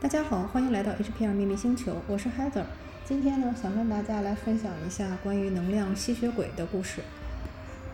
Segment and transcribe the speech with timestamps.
[0.00, 2.64] 大家好，欢迎来到 HPR 秘密星球，我是 Heather。
[3.06, 7.00] 今天呢，想跟大家来分享一下关于能量吸血鬼的故事。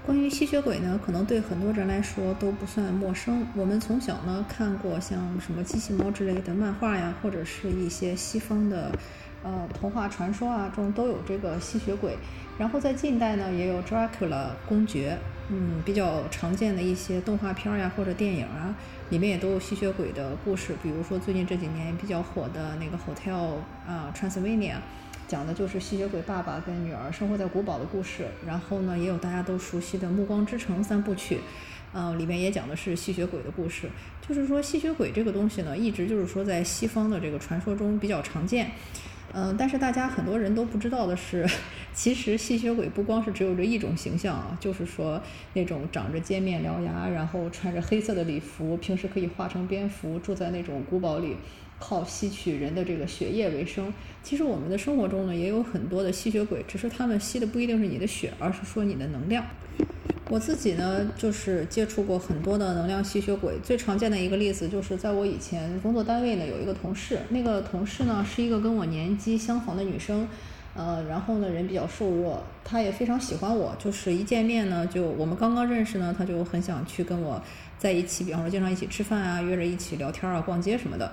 [0.04, 3.46] 关于吸血鬼呢，可能对很多人来说都不算陌生。
[3.54, 8.90] 我们从小呢看过像什么机器猫之类的漫画呀，或者是一些西方的
[9.44, 12.16] 呃童话传说啊中都有这个吸血鬼。
[12.58, 15.16] 然后在近代呢，也有 Dracula 公爵，
[15.50, 18.74] 嗯，比较常见的一些动画片呀或者电影啊，
[19.10, 20.74] 里面也都有吸血鬼的故事。
[20.82, 24.76] 比如说最近这几年比较火的那个 Hotel 啊 Transylvania。
[25.28, 31.38] 讲的就是吸血鬼爸爸跟女儿生活在古堡的故事，然后呢，也有大家都熟悉的《暮光之城》三部曲，
[31.92, 33.88] 嗯，里面也讲的是吸血鬼的故事。
[34.28, 38.72] 就是说，吸血鬼这个东西呢，一直就是说在西方的这个传说中比较常见，
[39.32, 41.46] 嗯，但是大家很多人都不知道的是，
[41.94, 45.20] 其实吸血鬼不光是只有这一种形象啊，就是说
[45.54, 51.36] 那种长着尖面獠牙，然后穿着黑色的礼服，平时可以化成蝙蝠，住在那种古堡里。
[51.82, 53.90] 靠吸取人的这个血液为生。
[54.22, 59.42] 其实我们的生活中呢，也有很多的吸血鬼，只是他们吸的不一定是你的血，而是说你的能量。
[60.30, 63.58] 我自己呢，就是接触过很多的能量吸血鬼。
[63.64, 70.28] 最常见的一个例子，就是在我以前工作单位呢，有一个同事，那个同事呢是一个跟我年纪相仿的女生，
[70.76, 77.42] 呃，然后呢人比较瘦弱，她也非常喜欢我，就是一见面呢，就我们刚刚认识呢，她就很想去跟我
[77.76, 81.10] 在一起，比方说经常一起吃饭啊，约着一起聊天啊，逛街什么的。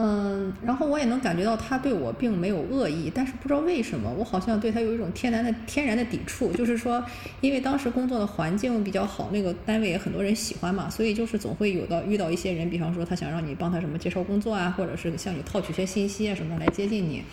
[0.00, 6.52] 嗯，然后我也能感觉到他对我并没有恶意，但是不知道为什么，我好像对他有一种天然的天然的抵触。
[6.52, 7.04] 就是说，
[7.40, 17.24] 因为当时工作的环境比较好，那个单位也很多人喜欢嘛，所以就是总会有到遇到一些人，比方说他想让你帮他什么介绍工作啊，或者是向你套取些信息啊什么来接近你。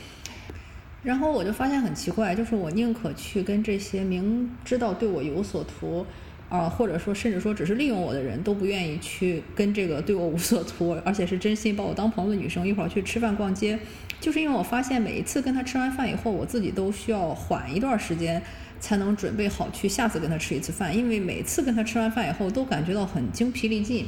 [1.03, 6.03] 然后我就发现很奇怪，就是我宁可去跟这些明知道对我有所图。
[6.47, 13.77] 啊，或者说，甚至说，只是利用我的人都不愿意去跟这个对我无所图，而且是真心把我当朋友的女生一块儿去吃饭逛街，
[14.21, 18.41] 就是因为我发现每一次跟她吃完饭以后，我自己都需要缓一段时间，
[18.79, 24.05] 才能准备好去下次跟她吃一次饭，因为每次跟她吃完饭以后，都感觉到很精疲力尽，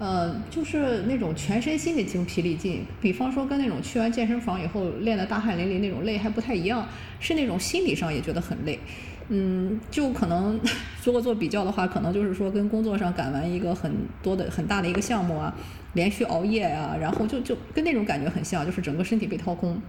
[0.00, 2.84] 呃，就是那种全身心的精疲力尽。
[3.00, 6.86] 比方说，跟那种去完健身房以后练得大汗淋漓那种累还不太一样，
[7.20, 8.78] 是那种心理上也觉得很累。
[9.28, 10.58] 嗯，就可能
[11.04, 15.54] 如果做比较的话，可能就是说跟工作上赶完一个很多的很大的一个项目啊，
[15.94, 19.80] 连续熬夜啊，然后就就跟那种感觉很像，就是整个身体被掏空。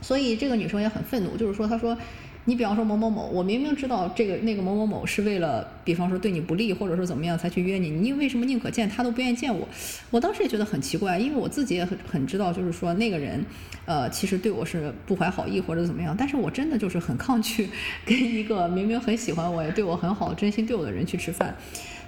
[0.00, 1.96] 所以这个女生也很愤怒，就是说她说。
[2.44, 9.68] 你比方说某某某，我明明知道这个那个某某某是为了，比方说对你不利，或者说怎么样才去约你，你为什么宁可见他都不愿意见我？
[10.10, 13.44] 我当时也觉得很奇怪，因为我自己也很很知道，就是说那个人，
[13.84, 17.68] 呃，其实对我是不怀好意或者怎么样，但是我真的就是很抗拒
[18.04, 21.56] 跟一个明明很喜欢我也对我很好、真心对我的人去吃饭。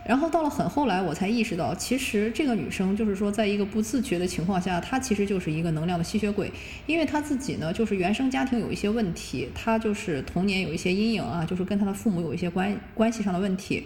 [0.07, 6.53] 然后到了很后来，我才意识到，其实这个女生就是说，在一个不自觉的情况下，她其实就是一个能量的吸血鬼，
[6.87, 13.85] 因为她自己呢，就是原生家庭有一些问题，她就是童年有一些阴影啊，就是跟她的父母有一些关关系上的问题，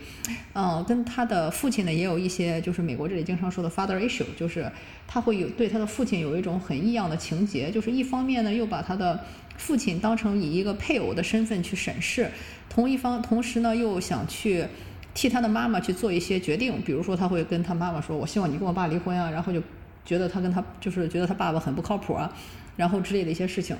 [0.55, 4.69] 嗯，跟她的父亲呢也有一些，就是美国这里经常说的 father issue，就是
[5.07, 9.25] 她会有对她的父亲有一种很异样的情节，就是一方面呢又把她的
[9.57, 12.29] 父亲当成以一个配偶的身份去审视，
[12.69, 14.67] 同一方同时呢又想去。
[15.15, 19.61] 替他的妈妈去做一些决定，比如说他会跟他妈妈说：“我希望你跟我爸离婚啊。”然后就
[20.05, 22.33] 觉得他跟他就是觉得他爸爸很不靠谱啊，
[22.77, 23.77] 然后之类的一些事情。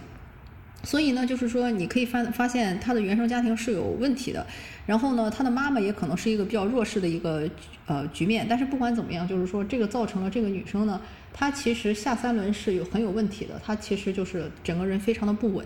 [0.83, 4.47] 所以呢，就是说你可以发发现他的原生家庭是有问题的，
[4.87, 7.49] 然后呢，他的妈妈也可能是一个比较弱势的一个
[7.87, 8.47] 呃局面。
[8.49, 11.01] 但是不管怎么样，就是说这个造成了这个女生呢，
[11.33, 15.65] 她其实下三轮是有很有问题的，她其实就是整个人非常的不稳。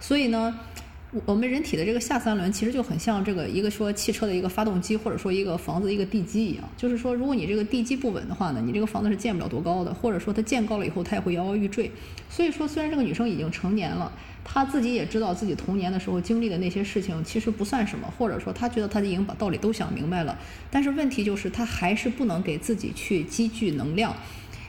[0.00, 0.54] 所以呢。
[1.26, 6.64] 我们人体的这个下三轮其实就很像这个一个说汽车的一个发动机，或者说一个房子的一个地基一样。
[6.76, 11.88] 就是说，如果你这个地基不稳的话呢，你这个房子是建不了多高的，或者说它建高了以后，它也会摇摇欲坠。
[12.28, 14.10] 所以说，虽然这个女生已经成年了，
[14.42, 20.36] 她自己也知道自己童年的时候经历的那些事情其实不算什么，或者说她觉得她已经把道理都想明白了。
[20.68, 24.12] 但是问题就是，她还是不能给自己去积聚能量。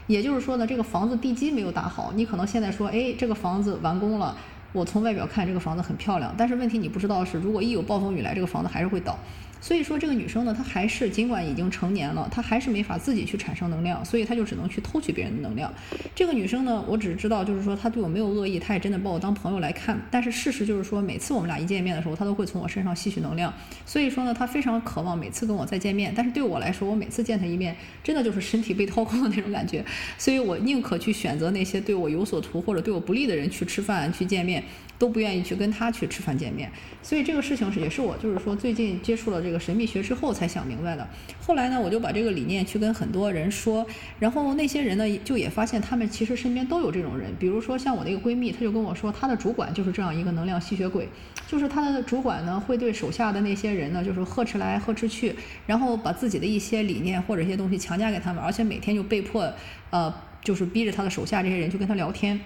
[0.06, 4.38] 也就是说呢，这个房子地基没有打好，你可能现在说，哎，这个房子完工了。
[4.76, 9.18] 我从外表看这个房子很漂亮，但是问题你不知道是，如果一有暴风雨来，这个房子还是会倒。
[9.60, 15.72] 所以说，这个女生呢，她还是尽管已经成年了，她还是没法自己去产生能量，所以她就只能去偷取别人的能量。
[16.14, 20.00] 这个女生呢，我只知道就是说她对我没有恶意，她也真的把我当朋友来看。
[20.10, 23.52] 但是事实就是说，每次我们俩一见面的时候，她都会从我身上吸取能量。
[23.84, 26.12] 所以说呢，她非常渴望每次跟我再见面。
[26.14, 27.74] 但是对我来说，我每次见她一面，
[28.04, 29.84] 真的就是身体被掏空的那种感觉。
[30.16, 34.62] 所以我宁可去选择那些对我有所图或者对我不利的人去吃饭去见面，
[34.98, 36.70] 都不愿意去跟他去吃饭见面。
[37.02, 41.06] 所以这个事情是也是我就是说最近接触了这个神秘学之后才想明白的。
[41.40, 43.86] 后来呢，我就把这个理念去跟很多人说，
[44.18, 51.08] 然后那些人呢就也发现他们其实身边都有这种人，比如说像我那个闺蜜，她就跟我说，她的主管就是这样一个能量吸血鬼，
[51.46, 55.34] 就是她的主管呢会对手下的那些人呢就是呵斥来呵斥去，
[55.66, 59.52] 然后把自己的一些理念或者一些东西强加给他们，而且每天就被迫
[59.90, 62.40] 呃就是逼着他的手下这些人去跟他聊天。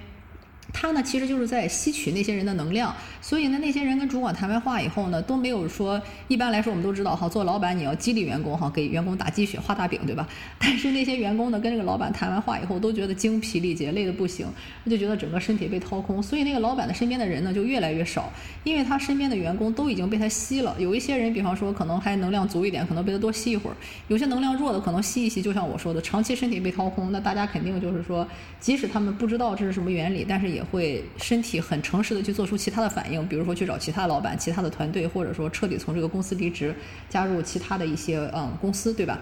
[0.72, 10.28] 他呢，其实就是在吸取那些人的能量，所以呢，那些人跟主管谈完话以后呢，都没有说，一般来说我们都知道哈，做老板你要激励员工哈，给员工打鸡血、画大饼，对吧？
[10.58, 14.46] 但是那些员工呢，跟这个老板谈完话以后，都觉得精疲力竭，累得不行，
[14.88, 20.76] 就觉得整个身体被掏空，所以那个老板的身边的人呢，就越来越少，因为他身边的员工都已经被他吸了。
[20.78, 23.74] 有一些人，比方说可能还能量足一点，可能被他多吸一会儿；
[24.06, 28.26] 有些能量弱的，可能吸一吸，就像我说的，长期身体被掏空，那大家肯定就是说，
[28.60, 31.40] 即使他们不知道这是什么原理，但是也也会身。
[31.40, 36.74] 体很诚实的去做出其他的反应，比如说去找其他老板、其他的团队，或者说彻底从这个公司离职，
[37.08, 39.18] 加入其他的一些嗯公司，对吧？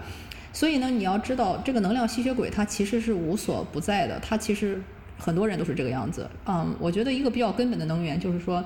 [0.51, 4.81] 所以呢，你要知道这个能量吸血鬼它其实是无所不在的，它其实
[5.17, 6.29] 很多人都是这个样子。
[6.45, 8.61] 嗯，我觉得一个比较根本的能源就是说，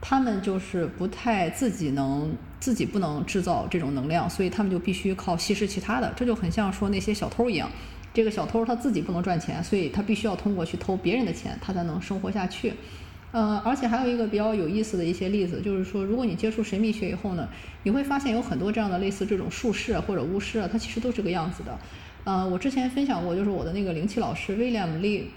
[0.00, 7.68] 他们就是不太自己能自己不能制造这种能量，所以他们就必须靠吸食其他的，这就很像说那些小偷一样。
[8.16, 12.72] 这个小偷他自己不能赚钱，所以他必须要通过去偷别人的钱，他才能生活下去。
[13.30, 17.46] 呃，而且还有一个比较有意思的一些例子，就是说，如果你接触神秘学以后呢，
[17.82, 21.78] 你会发现有很多这样的类似这种术士或者巫师啊，他其实都是个样子的。
[22.24, 25.28] 呃，我之前分享过，就是我的那个灵气老师威廉姆利。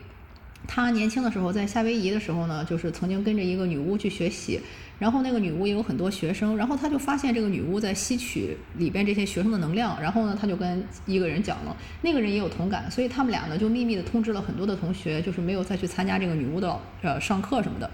[0.68, 4.60] 他年轻的时候在夏威夷的时候呢，就是曾经跟着一个女巫去学习，
[5.00, 17.90] 然后那个女巫也有很多学生，然后他就发现这个女巫在吸取里边这些学生的能量，然后呢，他就跟一个人讲了，那个人也有同感，所以他们俩呢就秘密的通知了很多的同学，就是没有再去参加这个女巫的呃上课什么的。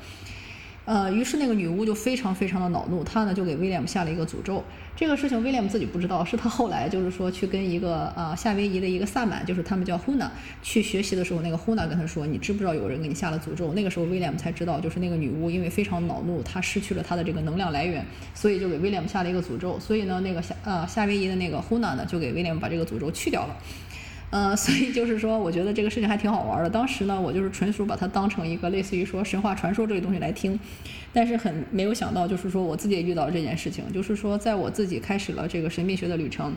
[0.84, 4.64] 呃，于是那个女巫就非常非常的恼怒，她呢就给威廉姆下了一个诅咒。
[4.98, 10.30] 这个事情威廉姆自己不知道，是他后来就是说去跟一个呃夏威夷的一个萨满，就是他们叫 Huna
[10.64, 13.74] 去学习的时候，那个 Huna 跟他说，你知不知道有人给你下了诅咒？
[13.74, 19.78] 那个时候威廉姆才知道，就是那个女巫因为非常恼怒，她失去了她的这个能量来源，所以就给威廉姆下了一个诅咒。
[19.82, 23.58] 所以呢，那个夏呃夏威夷的那个 Huna 呢就给威廉姆把这个诅咒去掉了。
[24.32, 26.70] 呃， 所以就是说，我觉得这个事情还挺好玩的。
[26.70, 30.60] 当时呢，我就是纯属把它当成一个类似于说神话传说这个东西来听，
[31.14, 33.84] 但是很没有想到，就是说我自己也遇到了这件事情。
[33.94, 36.54] 就是说，在我自己开始了这个神秘学的旅程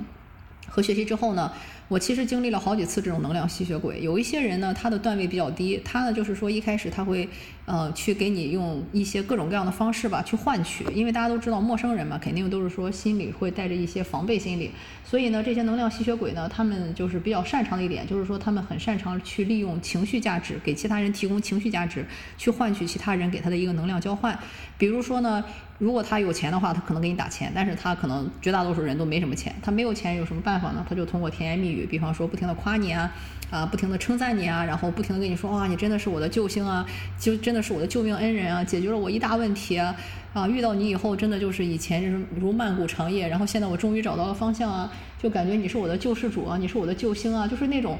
[0.66, 1.52] 和学习之后呢。
[1.88, 4.02] 我其实经历了好几次这种能量吸血鬼。
[4.02, 7.26] 有一些人呢，他的段位比较低，他呢就是说一开始他会，
[7.68, 10.86] 呃，去给你用一些各种各样的方式吧，去换取。
[10.94, 14.70] 因为大家都知道陌生人嘛，肯定都是说心里会带着一些防备心理。
[15.04, 22.06] 所以呢，这些能量吸血鬼呢，他们就是比较擅长的一点，就是说他们很擅长去利用情绪价值，给其他人提供情绪价值，
[22.38, 24.38] 去换取其他人给他的一个能量交换。
[24.78, 25.44] 比如说呢，
[25.78, 30.84] 如果他有钱的话，他可能给你打钱，但是他可能绝大多数人都没什么钱，他没有钱有什么办法呢？
[30.88, 31.86] 他就通过甜言蜜语。
[31.86, 33.10] 比方说，不停的夸你啊，
[33.50, 36.86] 啊，不停的称赞你啊，然后不停的跟你说，哇，你真的是我的救星啊，
[37.18, 39.94] 就真的是我的救命恩人啊，解决了我一大问题啊，
[40.32, 47.98] 啊，遇到你以后，真的就是以前就是如漫谷长夜，然后现在我终于找到了方向啊，就感觉你是我的救世主啊，你是我的救星啊，就是那种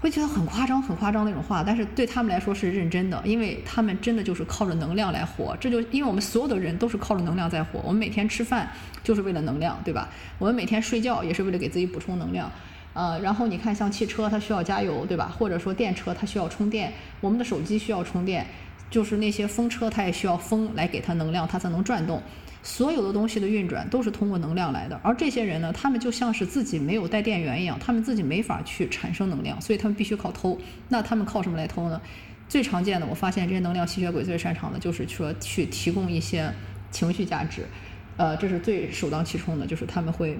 [0.00, 8.70] 会觉得很夸张、很夸张那种话，但是对他们来说是认真的，因为他们真的就是靠着能量来活，这就因为我们所有的人都是靠着能量在活，我们每天吃饭
[9.02, 10.08] 就是为了能量，对吧？
[10.38, 12.50] 我们每天睡觉也是为了给自己补充能量。
[12.94, 15.32] 呃，然后你看，像汽车它需要加油，对吧？
[15.38, 18.44] 或者说电车它需要充电，我们的手机需要充电，
[18.90, 22.22] 就是那些风车它也需要风来给它能量，它才能转动。
[22.62, 25.00] 所有的东西的运转都是通过能量来的。
[25.02, 30.58] 而这些人呢，他们就像是自己没有带电源一样，他们自己没法去产生能量，所以他们必须靠偷。
[30.88, 32.00] 那他们靠什么来偷呢？
[32.48, 36.52] 最常见的，我发现这些能量吸血鬼最擅长的就是说去提供一些
[36.90, 37.66] 情绪价值，
[38.16, 40.38] 呃，这是最首当其冲的，就是他们会。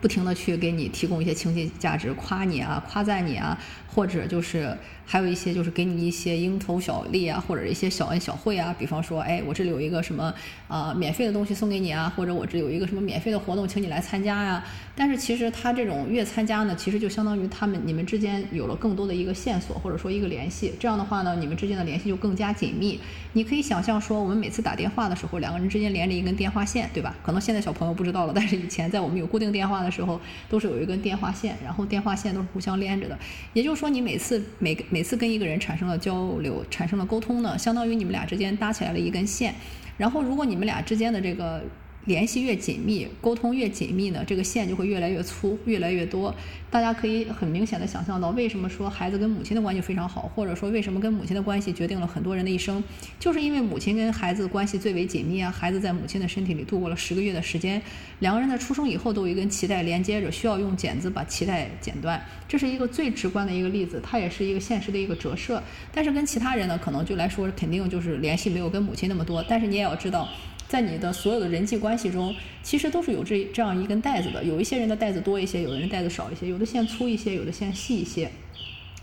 [0.00, 8.74] 不停的去给你提供一些情绪价值，夸你啊，夸赞你啊，或者就是还有一些就是给你一些蝇头小利啊，或者一些小恩小惠啊。
[8.78, 10.32] 比方说，哎，我这里有一个什么
[10.68, 14.64] 啊免费的东西送给你啊，或者我这有一个什么免费的活动，请你来参加呀。
[14.98, 20.72] 但是其实他这种越参加呢，其实就相当于他们你们之间有了更多的一个线索，或者说一个联系。
[20.80, 22.98] 这样的话呢，你们之间的联系就更加紧密。
[23.34, 27.14] 你可以想象说，我们每次打电话的时候，两个人之间连着一根电话线，对吧？
[27.22, 33.18] 可能现在小朋友不知道了，但是以前在我们有固定电话的时候，都是有一根电话线，然后电话线都是互相连着的。
[33.54, 39.54] 也就是说，你每次每每次跟一个人产生了交流、产生了沟通呢，相当于你们俩之间搭起来了一根线。
[39.96, 41.62] 然后，如果你们俩之间的这个
[42.06, 46.34] 联系越紧密，沟通越紧密呢，这个线就会越来越粗，越来越多。
[46.70, 52.82] 大家可以很明显的想象到，为什么说孩子跟母亲的关系非常好，或者说为什么跟母亲的关系决定了很多人的一生，
[53.18, 55.50] 就是因为母亲跟孩子关系最为紧密啊。
[55.50, 57.80] 孩子在母亲的身体里度过了十个月的时间，
[58.20, 62.22] 两个人在出生以后都有一根脐带连接着，需要用剪子把脐带剪断。
[62.46, 65.62] 这是一个最直观的一个例子，它也是一个现实的一个折射。
[65.92, 69.44] 但是跟其他人呢，可能就来说肯定就是联系没有跟母亲那么多。
[69.48, 70.28] 但是你也要知道。
[70.68, 74.42] 在你的所有的人际关系中，其实都是有这这样一根带子的。
[74.42, 78.30] 有一些人的带子多一些，有的人带子少一些，有的线粗一些，有的线细一些。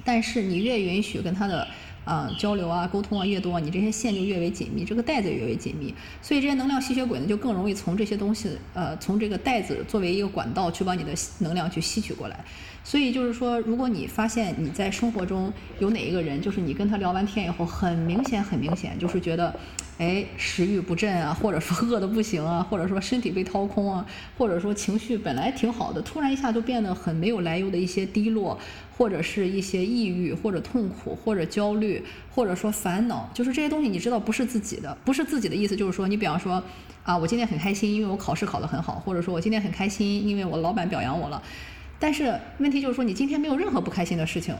[0.03, 1.65] 但是你越允许跟他的
[2.03, 5.93] 啊交流啊沟通啊越多，你这些线就越为紧密，这个带子越为紧密。
[6.21, 12.43] 所以这些能量吸血鬼呢，就更容易从这些东西呃从这个带子作为一个管道去把你的能量去吸取过来。
[12.83, 19.53] 所以就是说，如果你发现你在生活中有哪一个人，就是你跟他聊完天以后，很明显很明显，就是觉得。
[19.99, 24.03] 哎，食欲不振啊，或者说 饿得不行啊，或者说身体被掏空啊，
[24.35, 28.59] 或者说情绪本来挺好的，突然一下就变得很没有来由的一些低落，
[28.97, 36.61] 或者是一些抑郁，或者痛苦，或者焦虑，或者说烦恼，就是这些东西，你知道不是自己的，不是自己的意思，就是说，你比方说，
[37.03, 41.41] 啊，我今天很开心，因为我考试考得很好，或者说我今天很开心，因为我老板表扬我了，
[42.03, 44.53] 但是问题就是说，你今天没有任何不开心的事情。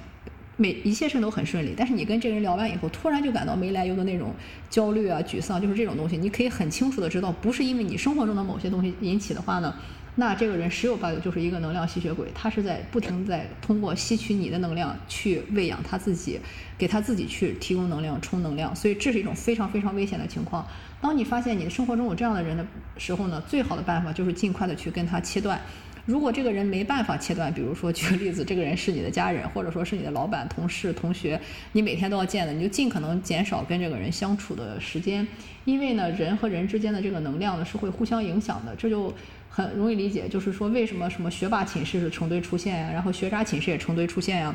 [0.55, 4.33] 每一切事都很顺利，但是你跟这个人聊完以后，突然就感到没来由的那种
[4.69, 9.75] 焦虑啊、沮丧，就是这种东西，你可以很清楚的知道，不是因为你生活中的某些东西引起的话呢，
[10.15, 16.39] 那这个人十有八九就是一个能量吸血鬼，他是在不停在通过吸取你的能量去喂养他自己，
[16.77, 20.65] 给他自己去提供能量、充能量，所以这是一种非常非常危险的情况。
[21.01, 22.65] 当你发现你的生活中有这样的人的
[22.97, 25.59] 时候呢，最好的办法就是尽快的去跟他切断。
[26.05, 31.39] 如果这个人没办法切断，比如说举个例子，这个人是你的家人，或者说是你的老板、同事、同学，
[31.71, 35.25] 你每天都要见的，你就尽可能减少跟这个人相处的时间，
[35.63, 39.13] 因为呢，人和人之间的这个能量呢是会互相影响的，这就
[39.49, 44.53] 很容易理解，就是说为什么什么学霸寝室是成堆出现呀，然后学渣寝室也成堆出现呀。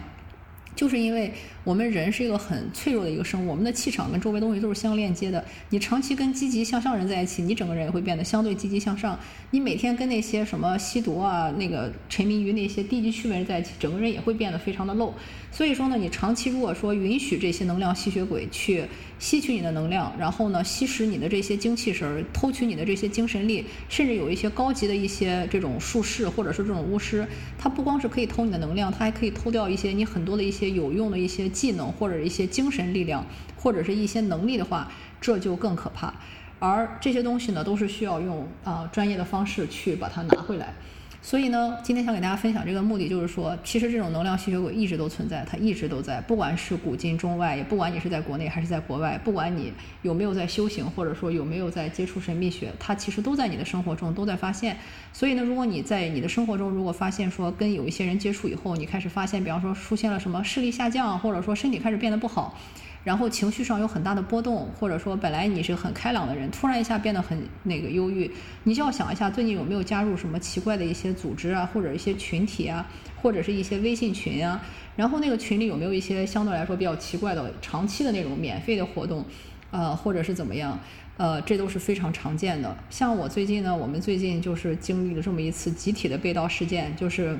[0.78, 1.32] 就是因为
[1.64, 5.44] 我们人是一个很脆弱的一个生物，我们的气场跟周围东西都是相链接的。
[5.70, 9.18] 你长期跟积极向上人在一起，你整个人也会变得相对积极向上。
[9.50, 15.12] 你每天跟那些什么吸毒啊、那个沉迷于那些低级趣味人在一起，整个人也会变得非常的 low。
[15.50, 18.84] 所以说呢，你长期如果说允许这些能量吸血鬼去
[19.18, 27.26] 吸取你的能量，然后呢吸食你的这些精气神，偷取你的这些精神力，甚至有一些高级的一些这种术士或者是这种巫师，
[27.58, 33.24] 他不光是可以偷你的能量，他还可以偷掉一些你很多的一些有用的一些技能或者一些精神力量
[33.56, 36.14] 或者是一些能力的话，这就更可怕。
[36.60, 40.74] 而这些东西呢，都是需要用啊专业的方式去把它拿回来。
[41.20, 49.72] 所以呢，今天想给大家分享这个目的，就是说，其实这种能量吸血鬼一直都存在，它一直都在，不管是古今中外，也不管你是在国内还是在国外，不管你
[50.02, 54.76] 有没有在修行，或者说有没有在接触神秘学，它其实都在你的生活中都在发现。
[55.12, 62.56] 所以呢，如果你在你的生活中，如果发现说跟有一些人接触以后，你开始发现，比方说出现了什么视力下降，或者说身体开始变得不好。
[63.04, 68.30] 然后情绪上有很大的波动，或者说本来你是很开朗的人，突然一下变得很那个忧郁，
[68.64, 72.86] 你就要想一下最近有没有加入什么奇怪的一些组织啊，或者一些群体啊，
[73.22, 74.60] 或者是一些微信群啊，
[74.94, 79.24] 然后那个群里有没有一些相对来说比较奇怪的长期的那种免费的活动，
[79.70, 80.78] 呃，或者是怎么样，
[81.16, 82.76] 呃，这都是非常常见的。
[82.90, 87.38] 像我最近呢，我们最近就是经历了这么一次集体的被盗事件，就是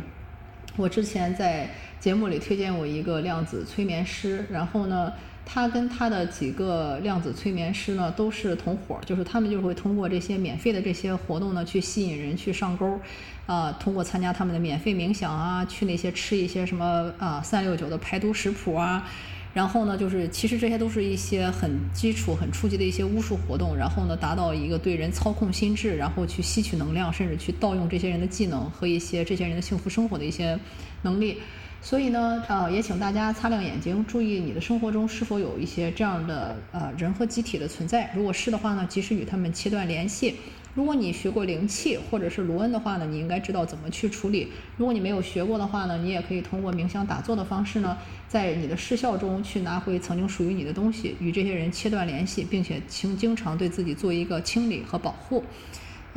[0.77, 1.69] 我之前在
[2.01, 5.13] 节目里推荐过一个量子催眠师，然后呢。
[5.51, 13.01] 他跟他的几个量子催眠师呢，都是同伙，就是他们就会通过这些免费的这些活动呢，去吸引人去上钩，
[13.47, 19.09] 啊，通过参加他们的免费冥想啊，去那些吃一些什么啊三六九的排毒食谱啊，
[19.55, 30.59] 然后呢，就是其实这些都是一些很基础、很初级的一些巫术活动，然后呢，达到一个对人操控心智，然后去吸取能量，甚至去盗用这些人的技能和一些这些人的幸福生活的一些
[31.01, 31.39] 能力。
[31.81, 38.11] 所以呢，呃，也请大家擦亮眼睛，注意你的生活中是否有一些这样的呃人和机体的存在。
[38.15, 40.35] 如果是的话呢，及时与他们切断联系。
[40.75, 44.49] 如果你学过灵气或者是卢恩的话呢，你应该知道怎么去处理。
[44.77, 47.97] 如果你没有学过的话呢，你也可以通过冥想打坐的方式呢，
[48.29, 55.43] 在你的视效中去拿回曾经属于你的东西，与这些人切断联系，并且经经常对自己做一个清理和保护。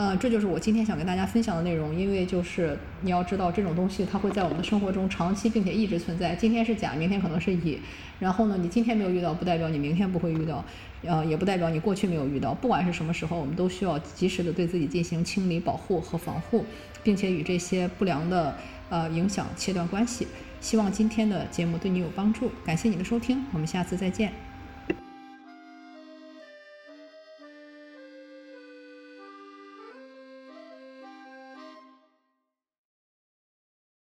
[0.01, 1.93] 呃，这就是我今天想跟大家分享的内容。
[1.93, 6.33] 因为就是你要知道，这种东西它会在我们的生活中长期并且一直存在。
[6.33, 7.77] 今天是甲，明天可能是乙。
[8.17, 10.65] 然后呢，你今天没有遇到，不代表你明天不会遇到，
[11.03, 12.51] 呃，也不代表你过去没有遇到。
[12.51, 16.65] 不管是什么时候，我们都需要及时的对自己进行清理、保护和防护，
[17.03, 18.55] 并且与这些不良的
[18.89, 20.25] 呃影响切断关系。
[20.59, 24.50] 希望今天的节目对你有帮助，感谢你的收听，我们下次再见。